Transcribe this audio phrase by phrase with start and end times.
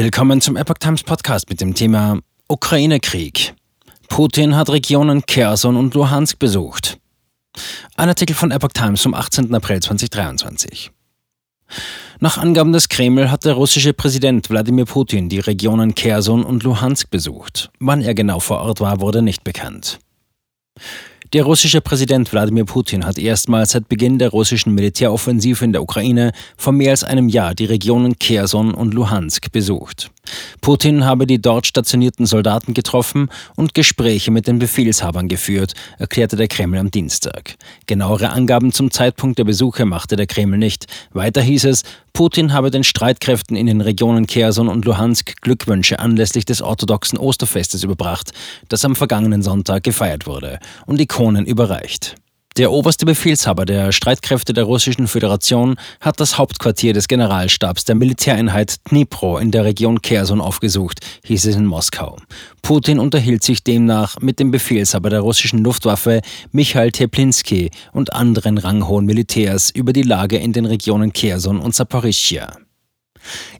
[0.00, 3.52] Willkommen zum Epoch Times Podcast mit dem Thema Ukraine-Krieg.
[4.06, 6.98] Putin hat Regionen Kherson und Luhansk besucht.
[7.96, 9.52] Ein Artikel von Epoch Times vom 18.
[9.52, 10.92] April 2023.
[12.20, 17.10] Nach Angaben des Kreml hat der russische Präsident Wladimir Putin die Regionen Kherson und Luhansk
[17.10, 17.68] besucht.
[17.80, 19.98] Wann er genau vor Ort war, wurde nicht bekannt.
[21.34, 26.32] Der russische Präsident Wladimir Putin hat erstmals seit Beginn der russischen Militäroffensive in der Ukraine
[26.56, 30.10] vor mehr als einem Jahr die Regionen Kherson und Luhansk besucht.
[30.60, 36.48] Putin habe die dort stationierten Soldaten getroffen und Gespräche mit den Befehlshabern geführt, erklärte der
[36.48, 37.56] Kreml am Dienstag.
[37.86, 40.86] Genauere Angaben zum Zeitpunkt der Besuche machte der Kreml nicht.
[41.12, 41.82] Weiter hieß es,
[42.12, 47.84] Putin habe den Streitkräften in den Regionen Kherson und Luhansk Glückwünsche anlässlich des orthodoxen Osterfestes
[47.84, 48.32] überbracht,
[48.68, 52.07] das am vergangenen Sonntag gefeiert wurde, und Ikonen überreicht.
[52.58, 58.78] Der oberste Befehlshaber der Streitkräfte der Russischen Föderation hat das Hauptquartier des Generalstabs der Militäreinheit
[58.90, 62.16] Dnipro in der Region Kherson aufgesucht, hieß es in Moskau.
[62.60, 69.06] Putin unterhielt sich demnach mit dem Befehlshaber der russischen Luftwaffe Michail Teplinski und anderen ranghohen
[69.06, 72.56] Militärs über die Lage in den Regionen Kherson und Saporischschja.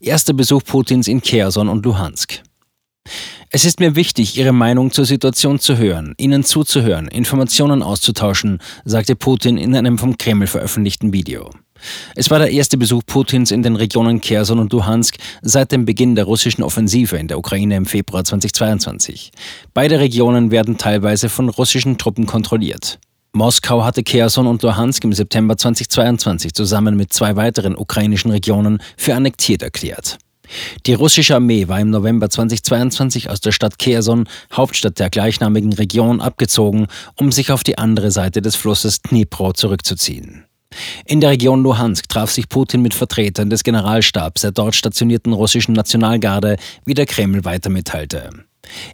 [0.00, 2.40] Erster Besuch Putins in Kherson und Luhansk.
[3.50, 9.14] Es ist mir wichtig, Ihre Meinung zur Situation zu hören, Ihnen zuzuhören, Informationen auszutauschen, sagte
[9.14, 11.50] Putin in einem vom Kreml veröffentlichten Video.
[12.16, 16.16] Es war der erste Besuch Putins in den Regionen Kherson und Luhansk seit dem Beginn
[16.16, 19.30] der russischen Offensive in der Ukraine im Februar 2022.
[19.74, 22.98] Beide Regionen werden teilweise von russischen Truppen kontrolliert.
[23.32, 29.14] Moskau hatte Kherson und Luhansk im September 2022 zusammen mit zwei weiteren ukrainischen Regionen für
[29.14, 30.18] annektiert erklärt.
[30.86, 36.20] Die russische Armee war im November 2022 aus der Stadt Kherson, Hauptstadt der gleichnamigen Region,
[36.20, 40.44] abgezogen, um sich auf die andere Seite des Flusses Dnipro zurückzuziehen.
[41.06, 45.74] In der Region Luhansk traf sich Putin mit Vertretern des Generalstabs der dort stationierten russischen
[45.74, 48.30] Nationalgarde, wie der Kreml weiter mitteilte.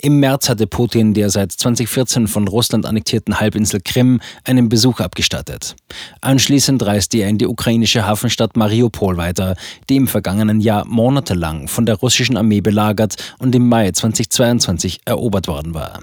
[0.00, 5.76] Im März hatte Putin der seit 2014 von Russland annektierten Halbinsel Krim einen Besuch abgestattet.
[6.20, 9.56] Anschließend reiste er in die ukrainische Hafenstadt Mariupol weiter,
[9.88, 15.48] die im vergangenen Jahr monatelang von der russischen Armee belagert und im Mai 2022 erobert
[15.48, 16.00] worden war.